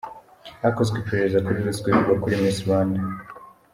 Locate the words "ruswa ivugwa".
1.67-2.15